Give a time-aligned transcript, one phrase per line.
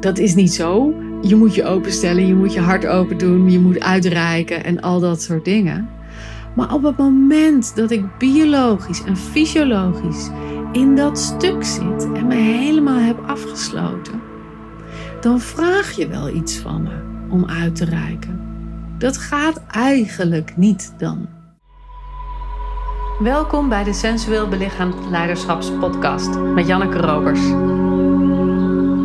[0.00, 0.94] dat is niet zo.
[1.22, 5.00] Je moet je openstellen, je moet je hart open doen, je moet uitreiken en al
[5.00, 5.88] dat soort dingen.
[6.54, 10.30] Maar op het moment dat ik biologisch en fysiologisch
[10.72, 14.20] in dat stuk zit en me helemaal heb afgesloten,
[15.20, 18.40] dan vraag je wel iets van me om uit te reiken.
[18.98, 21.28] Dat gaat eigenlijk niet dan.
[23.18, 27.40] Welkom bij de Sensueel Belichaamd Leiderschapspodcast met Janneke Robers.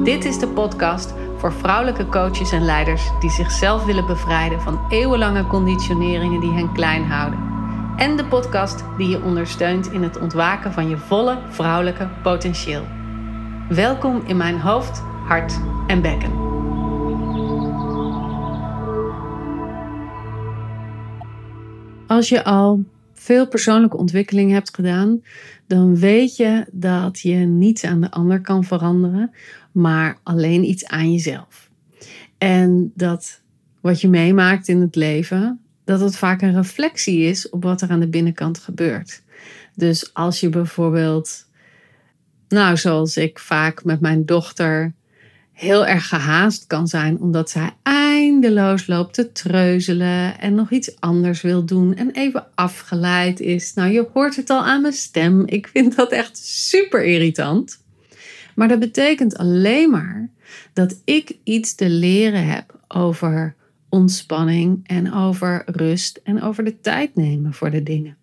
[0.04, 5.48] Dit is de podcast voor vrouwelijke coaches en leiders die zichzelf willen bevrijden van eeuwenlange
[5.48, 7.40] conditioneringen die hen klein houden.
[7.98, 12.86] En de podcast die je ondersteunt in het ontwaken van je volle vrouwelijke potentieel.
[13.70, 16.32] Welkom in mijn hoofd, hart en bekken.
[22.08, 22.84] Als je al
[23.14, 25.22] veel persoonlijke ontwikkeling hebt gedaan,
[25.68, 29.32] dan weet je dat je niets aan de ander kan veranderen,
[29.74, 31.70] maar alleen iets aan jezelf.
[32.38, 33.42] En dat
[33.82, 37.90] wat je meemaakt in het leven, dat het vaak een reflectie is op wat er
[37.90, 39.22] aan de binnenkant gebeurt.
[39.76, 41.46] Dus als je bijvoorbeeld,
[42.48, 44.94] nou, zoals ik vaak met mijn dochter
[45.52, 51.42] heel erg gehaast kan zijn, omdat zij eindeloos loopt te treuzelen en nog iets anders
[51.42, 53.74] wil doen en even afgeleid is.
[53.74, 55.44] Nou, je hoort het al aan mijn stem.
[55.46, 57.83] Ik vind dat echt super irritant.
[58.56, 60.30] Maar dat betekent alleen maar
[60.74, 63.56] dat ik iets te leren heb over
[63.90, 68.18] ontspanning en over rust en over de tijd nemen voor de dingen.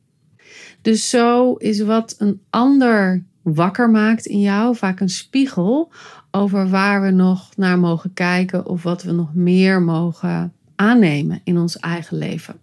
[0.82, 5.92] Dus zo is wat een ander wakker maakt in jou vaak een spiegel
[6.30, 11.58] over waar we nog naar mogen kijken of wat we nog meer mogen aannemen in
[11.58, 12.58] ons eigen leven.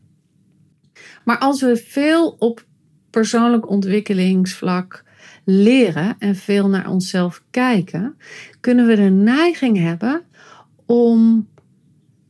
[1.23, 2.65] Maar als we veel op
[3.09, 5.03] persoonlijk ontwikkelingsvlak
[5.50, 8.17] leren en veel naar onszelf kijken,
[8.59, 10.22] kunnen we de neiging hebben
[10.86, 11.48] om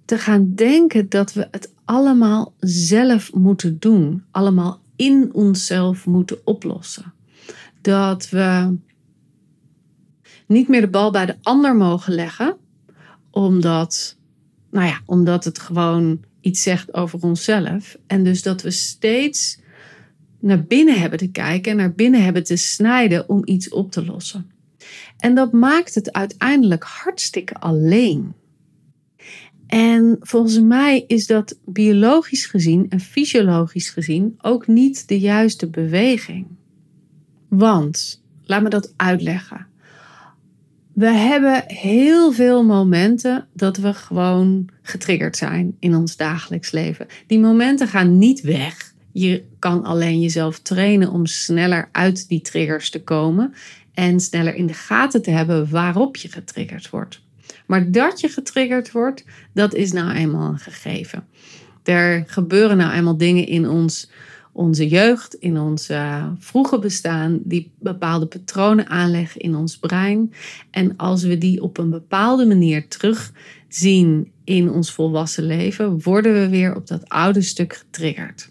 [0.05, 7.13] te gaan denken dat we het allemaal zelf moeten doen, allemaal in onszelf moeten oplossen.
[7.81, 8.77] Dat we
[10.47, 12.57] niet meer de bal bij de ander mogen leggen,
[13.31, 14.17] omdat,
[14.71, 17.97] nou ja, omdat het gewoon iets zegt over onszelf.
[18.07, 19.59] En dus dat we steeds
[20.47, 24.05] naar binnen hebben te kijken en naar binnen hebben te snijden om iets op te
[24.05, 24.51] lossen.
[25.17, 28.33] En dat maakt het uiteindelijk hartstikke alleen.
[29.67, 36.47] En volgens mij is dat biologisch gezien en fysiologisch gezien ook niet de juiste beweging.
[37.47, 39.67] Want, laat me dat uitleggen.
[40.93, 47.07] We hebben heel veel momenten dat we gewoon getriggerd zijn in ons dagelijks leven.
[47.27, 48.86] Die momenten gaan niet weg.
[49.19, 53.53] Je kan alleen jezelf trainen om sneller uit die triggers te komen
[53.93, 57.21] en sneller in de gaten te hebben waarop je getriggerd wordt.
[57.65, 61.27] Maar dat je getriggerd wordt, dat is nou eenmaal een gegeven.
[61.83, 64.09] Er gebeuren nou eenmaal dingen in ons
[64.51, 65.89] onze jeugd, in ons
[66.37, 70.33] vroege bestaan, die bepaalde patronen aanleggen in ons brein.
[70.71, 76.49] En als we die op een bepaalde manier terugzien in ons volwassen leven, worden we
[76.49, 78.49] weer op dat oude stuk getriggerd.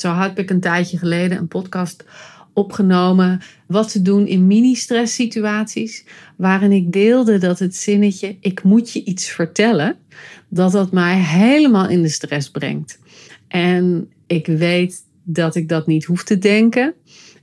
[0.00, 2.04] Zo had ik een tijdje geleden een podcast
[2.52, 6.04] opgenomen wat te doen in mini-stress situaties,
[6.36, 9.96] waarin ik deelde dat het zinnetje ik moet je iets vertellen,
[10.48, 12.98] dat dat mij helemaal in de stress brengt.
[13.48, 16.94] En ik weet dat ik dat niet hoef te denken.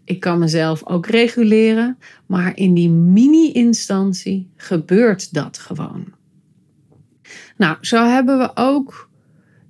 [0.03, 6.05] Ik kan mezelf ook reguleren, maar in die mini-instantie gebeurt dat gewoon.
[7.57, 9.09] Nou, zo hebben we ook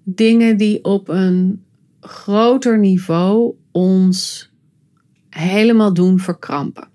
[0.03, 1.64] dingen die op een
[2.07, 4.49] groter niveau ons
[5.29, 6.87] helemaal doen verkrampen.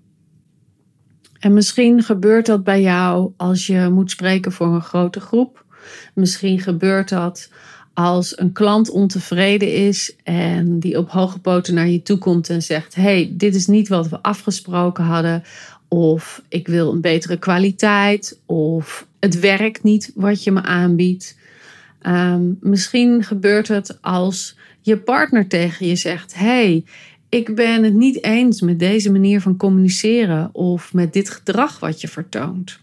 [1.39, 5.65] En misschien gebeurt dat bij jou als je moet spreken voor een grote groep.
[6.13, 7.49] Misschien gebeurt dat
[7.93, 12.61] als een klant ontevreden is en die op hoge poten naar je toe komt en
[12.61, 15.43] zegt: hey, dit is niet wat we afgesproken hadden.
[15.87, 18.39] Of ik wil een betere kwaliteit.
[18.45, 21.37] Of het werkt niet wat je me aanbiedt.
[22.01, 26.83] Ehm, misschien gebeurt het als je partner tegen je zegt: hey,
[27.29, 32.01] ik ben het niet eens met deze manier van communiceren of met dit gedrag wat
[32.01, 32.79] je vertoont.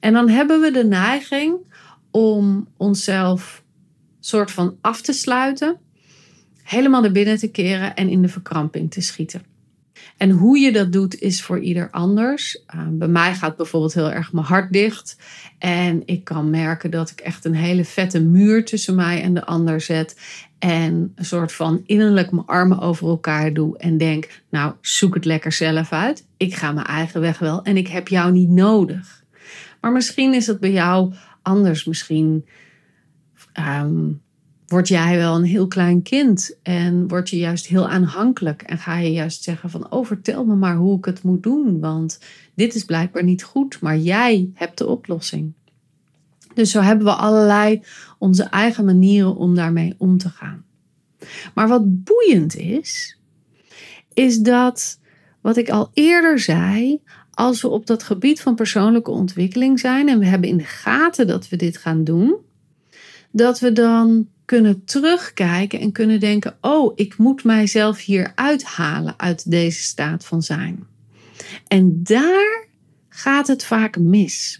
[0.00, 1.56] En dan hebben we de neiging
[2.10, 3.62] om onszelf
[4.20, 5.76] soort van af te sluiten,
[6.62, 9.42] helemaal naar binnen te keren en in de verkramping te schieten.
[10.16, 12.62] En hoe je dat doet is voor ieder anders.
[12.74, 15.16] Uh, bij mij gaat bijvoorbeeld heel erg mijn hart dicht.
[15.58, 19.44] En ik kan merken dat ik echt een hele vette muur tussen mij en de
[19.44, 20.16] ander zet.
[20.60, 23.78] En een soort van innerlijk mijn armen over elkaar doe.
[23.78, 26.26] En denk, nou zoek het lekker zelf uit.
[26.36, 29.24] Ik ga mijn eigen weg wel en ik heb jou niet nodig.
[29.80, 31.12] Maar misschien is het bij jou
[31.42, 31.84] anders.
[31.84, 32.46] Misschien
[33.58, 34.20] um,
[34.66, 38.98] word jij wel een heel klein kind en word je juist heel aanhankelijk en ga
[38.98, 42.20] je juist zeggen van oh vertel me maar hoe ik het moet doen, want
[42.54, 45.52] dit is blijkbaar niet goed, maar jij hebt de oplossing.
[46.60, 47.82] Dus zo hebben we allerlei
[48.18, 50.64] onze eigen manieren om daarmee om te gaan.
[51.54, 53.18] Maar wat boeiend is,
[54.14, 54.98] is dat
[55.40, 60.18] wat ik al eerder zei, als we op dat gebied van persoonlijke ontwikkeling zijn en
[60.18, 62.36] we hebben in de gaten dat we dit gaan doen,
[63.32, 69.50] dat we dan kunnen terugkijken en kunnen denken: oh, ik moet mijzelf hier uithalen uit
[69.50, 70.86] deze staat van zijn.
[71.68, 72.66] En daar
[73.08, 74.59] gaat het vaak mis.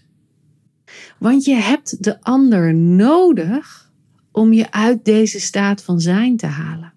[1.17, 3.91] Want je hebt de ander nodig
[4.31, 6.93] om je uit deze staat van zijn te halen.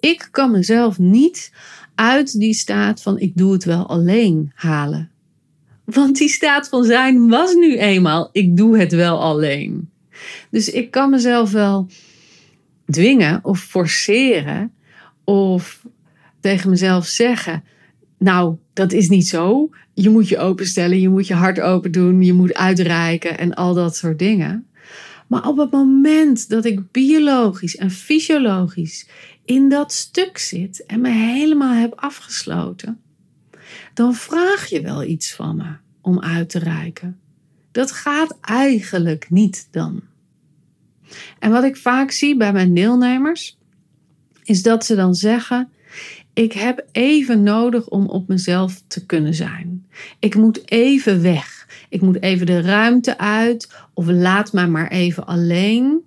[0.00, 1.52] Ik kan mezelf niet
[1.94, 5.10] uit die staat van ik doe het wel alleen halen.
[5.84, 9.90] Want die staat van zijn was nu eenmaal ik doe het wel alleen.
[10.50, 11.88] Dus ik kan mezelf wel
[12.86, 14.72] dwingen of forceren
[15.24, 15.86] of
[16.40, 17.64] tegen mezelf zeggen:
[18.18, 19.70] Nou, dat is niet zo.
[19.98, 23.74] Je moet je openstellen, je moet je hart open doen, je moet uitreiken en al
[23.74, 24.66] dat soort dingen.
[25.26, 29.08] Maar op het moment dat ik biologisch en fysiologisch
[29.44, 33.00] in dat stuk zit en me helemaal heb afgesloten,
[33.94, 37.18] dan vraag je wel iets van me om uit te reiken.
[37.72, 40.02] Dat gaat eigenlijk niet dan.
[41.38, 43.58] En wat ik vaak zie bij mijn deelnemers,
[44.44, 45.68] is dat ze dan zeggen:
[46.32, 49.75] Ik heb even nodig om op mezelf te kunnen zijn.
[50.18, 51.68] Ik moet even weg.
[51.88, 53.72] Ik moet even de ruimte uit.
[53.94, 56.04] Of laat mij maar even alleen.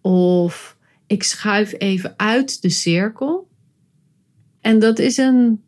[0.00, 0.76] Of
[1.06, 3.48] ik schuif even uit de cirkel.
[4.60, 5.62] En dat is een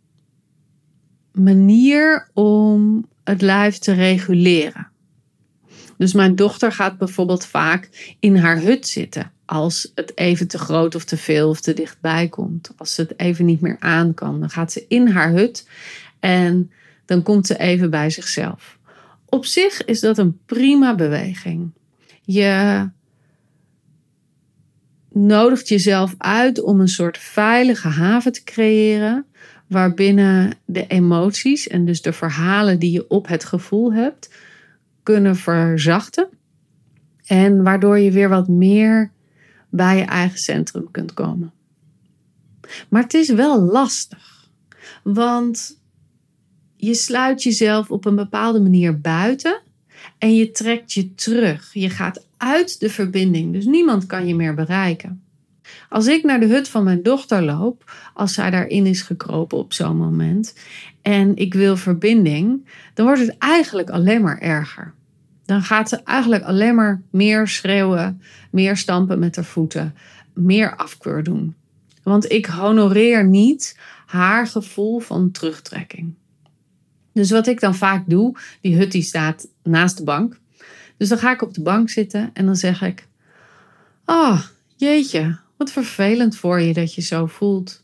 [1.32, 4.90] manier om het lijf te reguleren.
[5.98, 9.32] Dus mijn dochter gaat bijvoorbeeld vaak in haar hut zitten.
[9.44, 12.72] Als het even te groot of te veel of te dichtbij komt.
[12.76, 14.40] Als ze het even niet meer aan kan.
[14.40, 15.68] Dan gaat ze in haar hut
[16.20, 16.70] en
[17.12, 18.78] dan komt ze even bij zichzelf.
[19.24, 21.72] Op zich is dat een prima beweging.
[22.22, 22.88] Je
[25.12, 29.26] nodigt jezelf uit om een soort veilige haven te creëren.
[29.68, 34.34] Waarbinnen de emoties en dus de verhalen die je op het gevoel hebt
[35.02, 36.28] kunnen verzachten.
[37.26, 39.10] En waardoor je weer wat meer
[39.70, 41.52] bij je eigen centrum kunt komen.
[42.88, 44.48] Maar het is wel lastig.
[45.02, 45.80] Want
[46.84, 49.60] je sluit jezelf op een bepaalde manier buiten
[50.18, 51.70] en je trekt je terug.
[51.72, 55.22] Je gaat uit de verbinding, dus niemand kan je meer bereiken.
[55.88, 59.72] Als ik naar de hut van mijn dochter loop, als zij daarin is gekropen op
[59.72, 60.54] zo'n moment,
[61.02, 64.94] en ik wil verbinding, dan wordt het eigenlijk alleen maar erger.
[65.44, 69.94] Dan gaat ze eigenlijk alleen maar meer schreeuwen, meer stampen met haar voeten,
[70.34, 71.54] meer afkeur doen.
[72.02, 76.14] Want ik honoreer niet haar gevoel van terugtrekking.
[77.12, 80.40] Dus wat ik dan vaak doe, die hut die staat naast de bank.
[80.96, 83.06] Dus dan ga ik op de bank zitten en dan zeg ik:
[84.06, 84.42] Oh,
[84.76, 87.82] jeetje, wat vervelend voor je dat je zo voelt.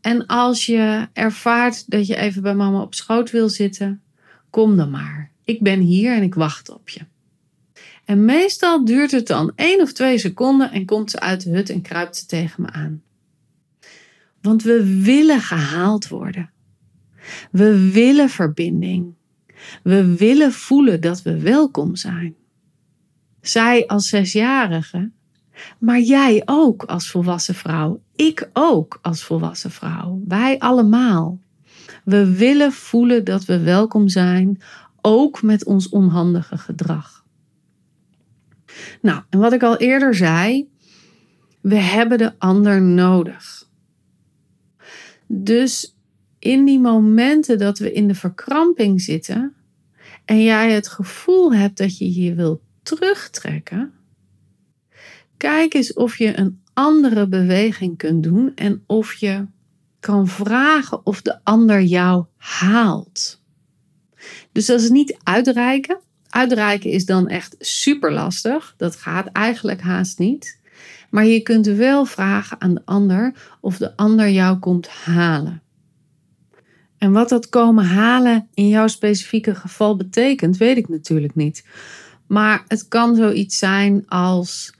[0.00, 4.02] En als je ervaart dat je even bij mama op schoot wil zitten,
[4.50, 5.30] kom dan maar.
[5.44, 7.00] Ik ben hier en ik wacht op je.
[8.04, 11.70] En meestal duurt het dan één of twee seconden en komt ze uit de hut
[11.70, 13.02] en kruipt ze tegen me aan.
[14.40, 16.50] Want we willen gehaald worden.
[17.50, 19.14] We willen verbinding.
[19.82, 22.34] We willen voelen dat we welkom zijn.
[23.40, 25.10] Zij als zesjarige,
[25.78, 28.02] maar jij ook als volwassen vrouw.
[28.16, 30.20] Ik ook als volwassen vrouw.
[30.26, 31.38] Wij allemaal.
[32.04, 34.60] We willen voelen dat we welkom zijn,
[35.00, 37.24] ook met ons onhandige gedrag.
[39.02, 40.68] Nou, en wat ik al eerder zei,
[41.60, 43.68] we hebben de ander nodig.
[45.26, 45.96] Dus
[46.40, 49.54] in die momenten dat we in de verkramping zitten
[50.24, 53.92] en jij het gevoel hebt dat je je wilt terugtrekken,
[55.36, 59.46] kijk eens of je een andere beweging kunt doen en of je
[60.00, 63.42] kan vragen of de ander jou haalt.
[64.52, 65.98] Dus dat is niet uitreiken.
[66.28, 68.74] Uitreiken is dan echt super lastig.
[68.76, 70.58] Dat gaat eigenlijk haast niet.
[71.10, 75.62] Maar je kunt wel vragen aan de ander of de ander jou komt halen.
[77.00, 81.64] En wat dat komen halen in jouw specifieke geval betekent, weet ik natuurlijk niet.
[82.26, 84.74] Maar het kan zoiets zijn als: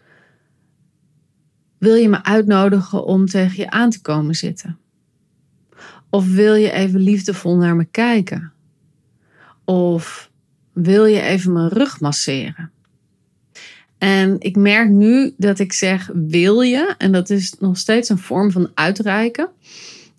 [1.78, 4.78] wil je me uitnodigen om tegen je aan te komen zitten?
[6.10, 8.52] Of wil je even liefdevol naar me kijken?
[9.64, 10.30] Of
[10.72, 12.70] wil je even mijn rug masseren?
[13.98, 18.18] En ik merk nu dat ik zeg wil je, en dat is nog steeds een
[18.18, 19.48] vorm van uitreiken.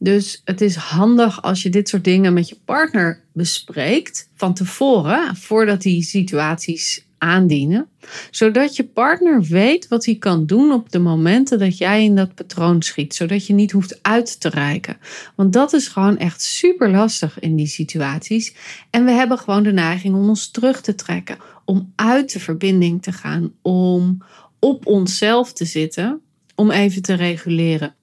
[0.04, 5.36] Dus het is handig als je dit soort dingen met je partner bespreekt van tevoren,
[5.36, 7.88] voordat die situaties aandienen,
[8.32, 12.36] zodat je partner weet wat hij kan doen op de momenten dat jij in dat
[12.36, 14.98] patroon schiet, zodat je niet hoeft uit te reiken.
[15.36, 18.56] Want dat is gewoon echt super lastig in die situaties.
[18.90, 23.04] En we hebben gewoon de neiging om ons terug te trekken, om uit de verbinding
[23.04, 24.18] te gaan, om
[24.60, 26.22] op onszelf te zitten,
[26.56, 27.96] om even te reguleren.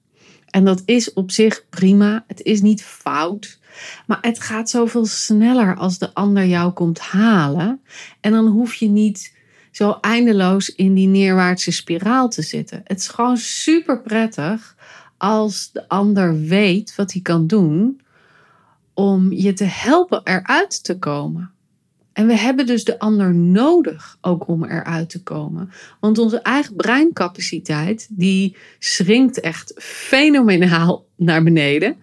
[0.49, 2.23] En dat is op zich prima.
[2.27, 3.59] Het is niet fout.
[4.07, 7.81] Maar het gaat zoveel sneller als de ander jou komt halen.
[8.21, 9.37] En dan hoef je niet
[9.71, 12.81] zo eindeloos in die neerwaartse spiraal te zitten.
[12.83, 14.75] Het is gewoon super prettig
[15.17, 18.01] als de ander weet wat hij kan doen
[18.93, 21.51] om je te helpen eruit te komen.
[22.13, 25.71] En we hebben dus de ander nodig ook om eruit te komen.
[25.99, 31.95] Want onze eigen breincapaciteit die schrinkt echt fenomenaal naar beneden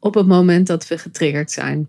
[0.00, 1.88] op het moment dat we getriggerd zijn.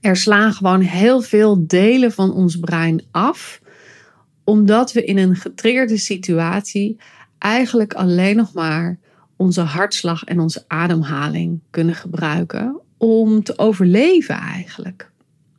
[0.00, 3.60] Er slaan gewoon heel veel delen van ons brein af,
[4.44, 6.96] omdat we in een getriggerde situatie
[7.38, 8.98] eigenlijk alleen nog maar
[9.36, 15.11] onze hartslag en onze ademhaling kunnen gebruiken om te overleven eigenlijk.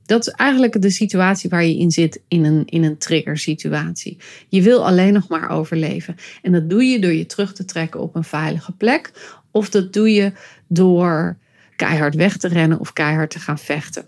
[0.05, 4.17] Dat is eigenlijk de situatie waar je in zit in een, in een trigger situatie.
[4.49, 6.15] Je wil alleen nog maar overleven.
[6.41, 9.11] En dat doe je door je terug te trekken op een veilige plek.
[9.51, 10.31] Of dat doe je
[10.67, 11.37] door
[11.75, 14.05] keihard weg te rennen of keihard te gaan vechten.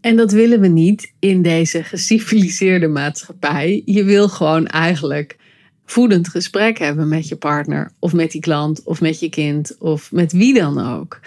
[0.00, 3.82] En dat willen we niet in deze geciviliseerde maatschappij.
[3.84, 5.36] Je wil gewoon eigenlijk
[5.84, 10.12] voedend gesprek hebben met je partner of met die klant of met je kind of
[10.12, 11.20] met wie dan ook.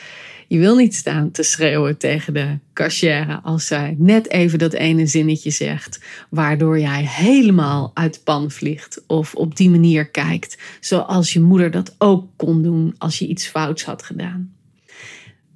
[0.49, 5.05] Je wil niet staan te schreeuwen tegen de cashier als zij net even dat ene
[5.05, 11.39] zinnetje zegt, waardoor jij helemaal uit pan vliegt of op die manier kijkt, zoals je
[11.39, 14.53] moeder dat ook kon doen als je iets fouts had gedaan.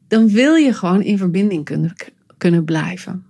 [0.07, 1.95] Dan wil je gewoon in verbinding kunnen,
[2.37, 3.25] kunnen blijven.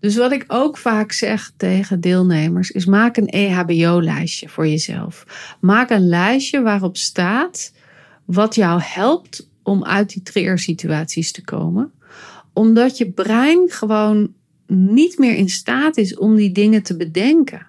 [0.00, 5.24] Dus wat ik ook vaak zeg tegen deelnemers is: maak een EHBO-lijstje voor jezelf.
[5.60, 7.72] Maak een lijstje waarop staat
[8.24, 11.92] wat jou helpt om uit die triggersituaties te komen.
[12.52, 14.32] Omdat je brein gewoon
[14.66, 17.66] niet meer in staat is om die dingen te bedenken.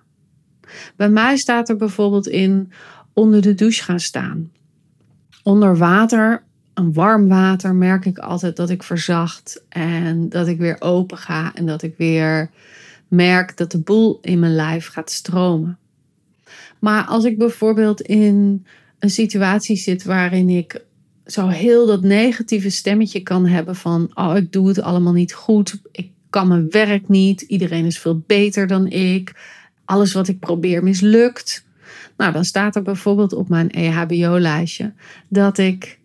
[0.96, 2.72] Bij mij staat er bijvoorbeeld in
[3.14, 4.52] onder de douche gaan staan.
[5.44, 10.76] Onder water, een warm water, merk ik altijd dat ik verzacht en dat ik weer
[10.80, 12.50] open ga en dat ik weer
[13.08, 15.78] merk dat de boel in mijn lijf gaat stromen.
[16.80, 18.66] Maar als ik bijvoorbeeld in
[19.00, 20.88] een situatie zit waarin ik
[21.32, 25.82] zo heel dat negatieve stemmetje kan hebben van, oh, ik doe het allemaal niet goed,
[25.92, 29.36] ik kan mijn werk niet, iedereen is veel beter dan ik,
[29.86, 31.66] alles wat ik probeer mislukt.
[32.18, 34.94] Nou, dan staat er bijvoorbeeld op mijn EHBO-lijstje
[35.28, 36.00] dat ik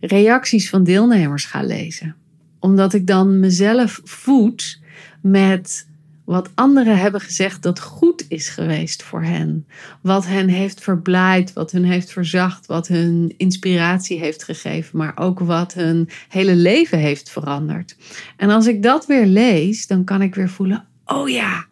[0.00, 2.16] reacties van deelnemers ga lezen.
[2.58, 4.80] Omdat ik dan mezelf voed
[5.20, 5.86] met
[6.24, 9.66] wat anderen hebben gezegd dat goed is geweest voor hen.
[10.00, 15.38] Wat hen heeft verblijd, wat hun heeft verzacht, wat hun inspiratie heeft gegeven, maar ook
[15.38, 17.96] wat hun hele leven heeft veranderd.
[18.36, 21.66] En als ik dat weer lees, dan kan ik weer voelen: oh ja,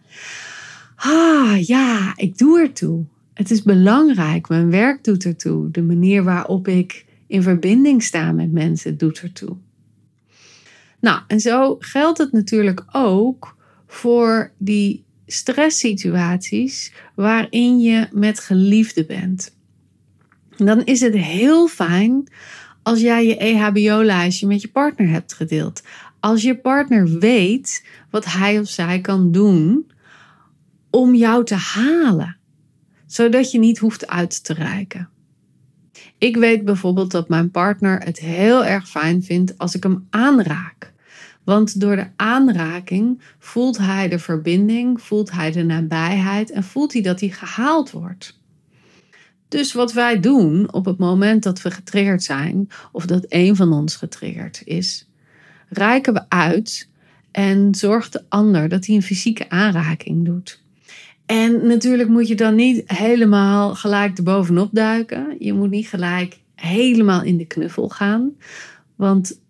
[0.97, 3.05] ah ja, ik doe ertoe.
[3.35, 5.71] Het is belangrijk, mijn werk doet ertoe.
[5.71, 9.57] De manier waarop ik in verbinding sta met mensen doet ertoe.
[11.01, 13.57] Nou, en zo geldt het natuurlijk ook
[13.91, 19.57] voor die stresssituaties waarin je met geliefden bent.
[20.57, 22.29] Dan is het heel fijn
[22.83, 25.83] als jij je EHBO-lijstje met je partner hebt gedeeld.
[26.21, 29.91] Als je partner weet wat hij of zij kan doen
[30.91, 32.37] om jou te halen,
[33.07, 35.09] zodat je niet hoeft uit te reiken.
[36.19, 40.90] Ik weet bijvoorbeeld dat mijn partner het heel erg fijn vindt als ik hem aanraak.
[41.45, 47.03] Want door de aanraking voelt hij de verbinding, voelt hij de nabijheid en voelt hij
[47.03, 48.39] dat hij gehaald wordt.
[49.49, 53.73] Dus wat wij doen op het moment dat we getriggerd zijn, of dat een van
[53.73, 55.09] ons getriggerd is,
[55.69, 56.89] reiken we uit
[57.31, 60.63] en zorgt de ander dat hij een fysieke aanraking doet.
[61.27, 65.37] En natuurlijk moet je dan niet helemaal gelijk erbovenop duiken.
[65.39, 68.31] Je moet niet gelijk helemaal in de knuffel gaan.
[68.97, 69.41] Want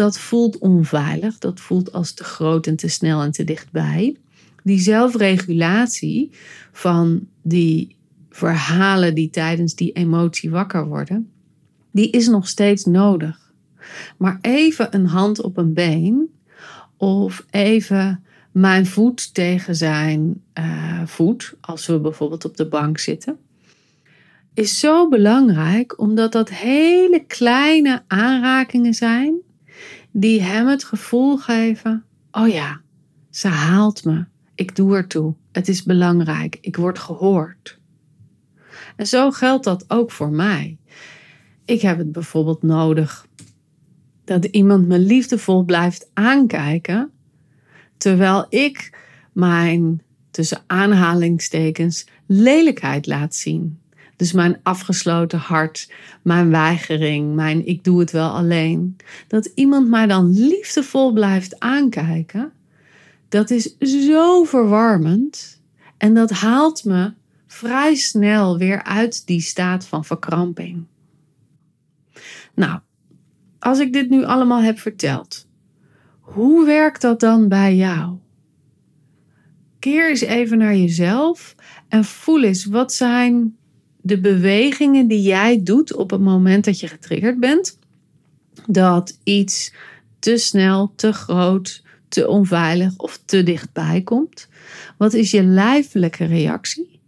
[0.00, 1.38] dat voelt onveilig.
[1.38, 4.16] Dat voelt als te groot en te snel en te dichtbij.
[4.62, 6.30] Die zelfregulatie
[6.72, 7.96] van die
[8.30, 11.30] verhalen die tijdens die emotie wakker worden,
[11.90, 13.52] die is nog steeds nodig.
[14.16, 16.30] Maar even een hand op een been
[16.96, 23.38] of even mijn voet tegen zijn uh, voet, als we bijvoorbeeld op de bank zitten,
[24.54, 29.48] is zo belangrijk omdat dat hele kleine aanrakingen zijn
[30.10, 32.80] die hem het gevoel geven: oh ja,
[33.30, 34.24] ze haalt me,
[34.54, 37.78] ik doe ertoe, het is belangrijk, ik word gehoord.
[38.96, 40.78] En zo geldt dat ook voor mij.
[41.64, 43.26] Ik heb het bijvoorbeeld nodig
[44.24, 47.10] dat iemand me liefdevol blijft aankijken,
[47.96, 48.98] terwijl ik
[49.32, 53.79] mijn tussen aanhalingstekens lelijkheid laat zien.
[54.20, 58.96] Dus mijn afgesloten hart, mijn weigering, mijn ik doe het wel alleen.
[59.28, 62.52] Dat iemand mij dan liefdevol blijft aankijken,
[63.28, 65.60] dat is zo verwarmend
[65.96, 67.12] en dat haalt me
[67.46, 70.84] vrij snel weer uit die staat van verkramping.
[72.54, 72.80] Nou,
[73.58, 75.46] als ik dit nu allemaal heb verteld,
[76.20, 78.16] hoe werkt dat dan bij jou?
[79.78, 81.54] Keer eens even naar jezelf
[81.88, 83.58] en voel eens wat zijn
[84.02, 87.78] de bewegingen die jij doet op het moment dat je getriggerd bent.
[88.66, 89.72] Dat iets
[90.18, 94.48] te snel, te groot, te onveilig of te dichtbij komt.
[94.98, 97.00] Wat is je lijfelijke reactie?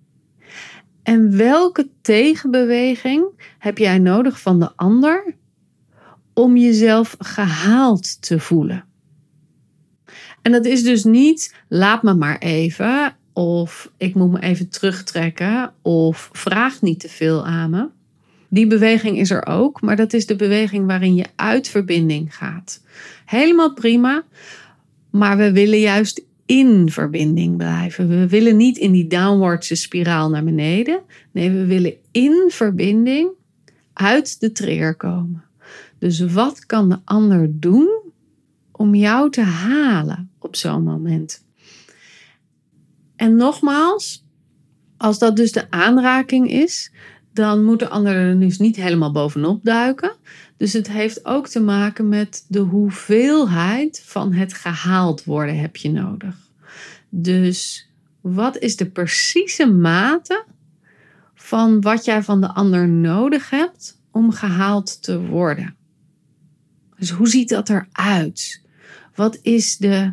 [1.02, 3.24] En welke tegenbeweging
[3.58, 5.34] heb jij nodig van de ander
[6.34, 8.84] om jezelf gehaald te voelen?
[10.42, 15.72] En dat is dus niet laat me maar even of ik moet me even terugtrekken
[15.82, 17.88] of vraag niet te veel aan me.
[18.48, 22.80] Die beweging is er ook, maar dat is de beweging waarin je uit verbinding gaat.
[23.24, 24.24] Helemaal prima,
[25.10, 28.08] maar we willen juist in verbinding blijven.
[28.08, 31.00] We willen niet in die downwardse spiraal naar beneden.
[31.30, 33.30] Nee, we willen in verbinding
[33.92, 35.44] uit de trigger komen.
[35.98, 38.00] Dus wat kan de ander doen
[38.72, 41.44] om jou te halen op zo'n moment?
[43.22, 44.24] En nogmaals,
[44.96, 46.92] als dat dus de aanraking is,
[47.32, 50.16] dan moet de ander er dus niet helemaal bovenop duiken.
[50.56, 55.90] Dus het heeft ook te maken met de hoeveelheid van het gehaald worden heb je
[55.90, 56.36] nodig.
[57.08, 60.44] Dus wat is de precieze mate
[61.34, 65.76] van wat jij van de ander nodig hebt om gehaald te worden?
[66.98, 68.62] Dus hoe ziet dat eruit?
[69.14, 70.12] Wat is de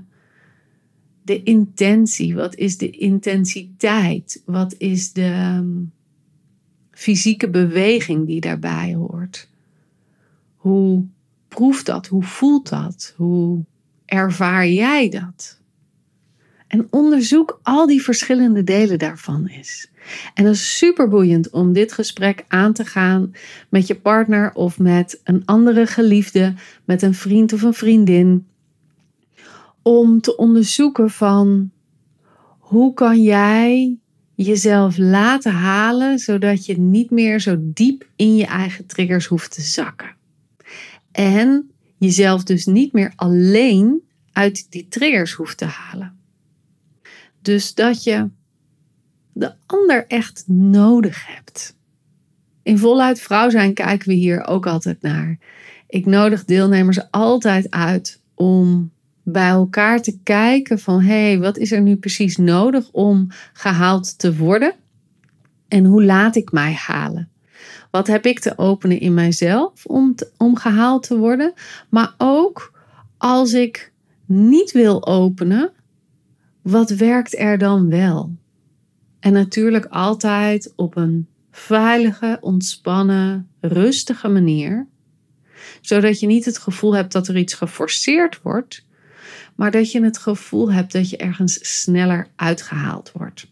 [1.29, 2.35] de intentie?
[2.35, 4.41] Wat is de intensiteit?
[4.45, 5.67] Wat is de ehm,
[6.91, 9.49] fysieke beweging die daarbij hoort?
[10.55, 11.05] Hoe
[11.47, 12.07] proeft dat?
[12.07, 13.13] Hoe voelt dat?
[13.17, 13.63] Hoe
[14.05, 15.59] ervaar jij dat?
[16.67, 19.89] En onderzoek al die verschillende delen daarvan eens.
[20.33, 23.33] En dat is super boeiend om dit gesprek aan te gaan
[23.69, 26.53] met je partner of met een andere geliefde,
[26.85, 28.47] met een vriend of een vriendin
[29.81, 31.71] om te onderzoeken van
[32.57, 33.97] hoe kan jij
[34.35, 39.61] jezelf laten halen zodat je niet meer zo diep in je eigen triggers hoeft te
[39.61, 40.15] zakken.
[41.11, 46.19] En jezelf dus niet meer alleen uit die triggers hoeft te halen.
[47.41, 48.29] Dus dat je
[49.33, 51.77] de ander echt nodig hebt.
[52.63, 55.39] In voluit vrouw zijn kijken we hier ook altijd naar.
[55.87, 58.91] Ik nodig deelnemers altijd uit om
[59.23, 64.19] bij elkaar te kijken van hé, hey, wat is er nu precies nodig om gehaald
[64.19, 64.73] te worden?
[65.67, 67.29] En hoe laat ik mij halen?
[67.91, 71.53] Wat heb ik te openen in mijzelf om, om gehaald te worden?
[71.89, 72.73] Maar ook
[73.17, 73.91] als ik
[74.25, 75.71] niet wil openen,
[76.62, 78.36] wat werkt er dan wel?
[79.19, 84.88] En natuurlijk altijd op een veilige, ontspannen, rustige manier.
[85.82, 88.86] Zodat je niet het gevoel hebt dat er iets geforceerd wordt,
[89.59, 93.47] maar dat je het gevoel hebt dat je ergens sneller uitgehaald wordt.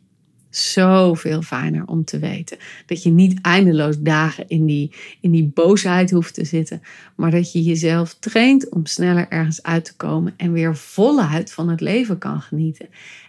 [0.50, 2.58] Zoveel fijner om te weten.
[2.86, 4.92] Dat je niet eindeloos dagen in die,
[5.22, 6.82] in die boosheid hoeft te zitten,
[7.16, 11.70] maar dat je jezelf traint om sneller ergens uit te komen en weer voluit van
[11.70, 12.88] het leven kan genieten.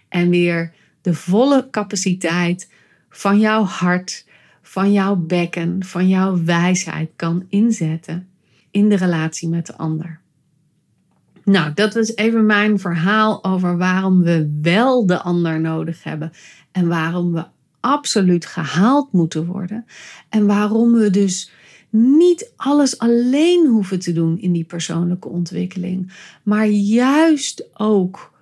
[0.09, 2.69] En weer de volle capaciteit
[3.09, 4.25] van jouw hart,
[4.61, 8.27] van jouw bekken, van jouw wijsheid kan inzetten
[8.71, 10.19] in de relatie met de ander.
[11.49, 16.31] Nou, dat was even mijn verhaal over waarom we wel de ander nodig hebben
[16.71, 17.45] en waarom we
[17.79, 19.85] absoluut gehaald moeten worden
[20.29, 21.51] en waarom we dus
[21.89, 26.11] niet alles alleen hoeven te doen in die persoonlijke ontwikkeling,
[26.43, 28.33] maar juist ook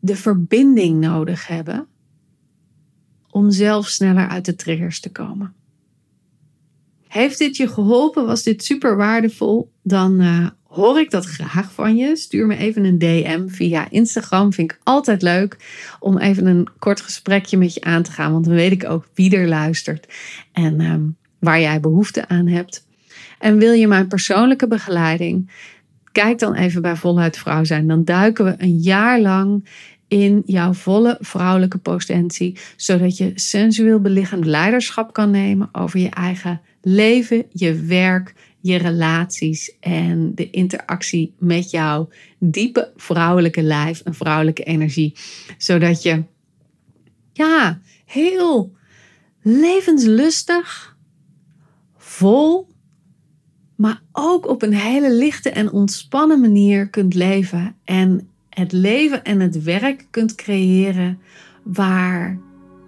[0.00, 1.86] de verbinding nodig hebben
[3.30, 5.54] om zelf sneller uit de triggers te komen.
[7.08, 8.26] Heeft dit je geholpen?
[8.26, 9.72] Was dit super waardevol?
[9.82, 12.16] Dan uh, hoor ik dat graag van je.
[12.16, 14.52] Stuur me even een DM via Instagram.
[14.52, 15.56] Vind ik altijd leuk
[16.00, 18.32] om even een kort gesprekje met je aan te gaan.
[18.32, 20.06] Want dan weet ik ook wie er luistert
[20.52, 21.02] en ehm,
[21.38, 22.86] waar jij behoefte aan hebt.
[23.38, 25.50] En wil je mijn persoonlijke begeleiding?
[26.12, 27.86] Kijk dan even bij Voluit Vrouw zijn.
[27.86, 29.68] Dan duiken we een jaar lang
[30.08, 36.60] in jouw volle vrouwelijke potentie, zodat je sensueel belichaamd leiderschap kan nemen over je eigen
[36.82, 44.62] leven, je werk, je relaties en de interactie met jouw diepe vrouwelijke lijf en vrouwelijke
[44.62, 45.14] energie,
[45.58, 46.22] zodat je
[47.32, 48.72] ja, heel
[49.42, 50.96] levenslustig,
[51.96, 52.66] vol,
[53.76, 59.40] maar ook op een hele lichte en ontspannen manier kunt leven en het leven en
[59.40, 61.18] het werk kunt creëren
[61.62, 62.38] waar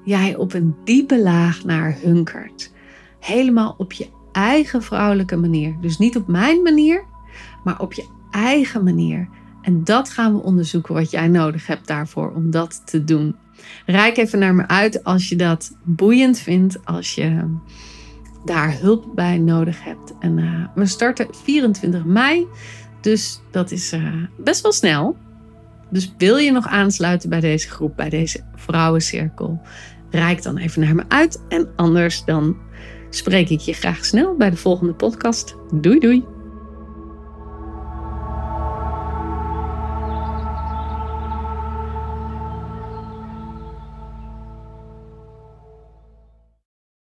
[0.05, 2.73] jij op een diepe laag naar hunkert.
[3.21, 5.77] Helemaal op je eigen vrouwelijke manier.
[5.81, 7.05] Dus niet op mijn manier,
[7.65, 9.29] maar op je eigen manier.
[9.63, 13.37] En dat gaan we onderzoeken wat jij nodig hebt daarvoor om dat te doen.
[13.87, 17.57] Rijk even naar me uit als je dat boeiend vindt, als je
[18.45, 20.13] daar hulp bij nodig hebt.
[20.19, 22.47] En uh, we starten 24 mei,
[23.01, 25.17] dus dat is uh, best wel snel.
[25.91, 29.61] Dus wil je nog aansluiten bij deze groep, bij deze vrouwencirkel?
[30.11, 31.43] Rijk dan even naar me uit.
[31.49, 32.57] En anders dan
[33.17, 35.55] spreek ik je graag snel bij de volgende podcast.
[35.73, 36.34] Doei doei!